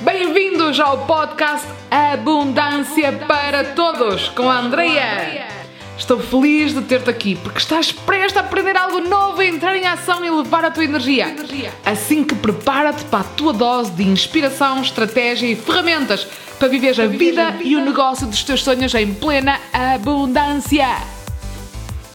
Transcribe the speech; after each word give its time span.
Bem-vindos 0.00 0.80
ao 0.80 1.06
podcast 1.06 1.66
Abundância 1.90 3.12
para 3.26 3.64
Todos 3.74 4.28
com 4.30 4.50
a 4.50 4.58
Andrea. 4.58 5.46
Estou 5.96 6.18
feliz 6.18 6.74
de 6.74 6.82
ter-te 6.82 7.08
aqui 7.08 7.36
porque 7.36 7.58
estás 7.58 7.92
prestes 7.92 8.36
a 8.36 8.40
aprender 8.40 8.76
algo 8.76 9.00
novo, 9.00 9.40
a 9.40 9.46
entrar 9.46 9.76
em 9.76 9.86
ação 9.86 10.24
e 10.24 10.30
levar 10.30 10.64
a 10.64 10.70
tua 10.70 10.84
energia. 10.84 11.34
Assim 11.86 12.24
que 12.24 12.34
prepara-te 12.34 13.04
para 13.04 13.20
a 13.20 13.24
tua 13.24 13.52
dose 13.52 13.92
de 13.92 14.02
inspiração, 14.02 14.82
estratégia 14.82 15.46
e 15.46 15.54
ferramentas 15.54 16.26
para 16.58 16.68
viveres 16.68 16.98
a 16.98 17.06
vida 17.06 17.56
e 17.62 17.76
o 17.76 17.80
negócio 17.80 18.26
dos 18.26 18.42
teus 18.42 18.64
sonhos 18.64 18.92
em 18.94 19.14
plena 19.14 19.60
abundância. 19.72 21.13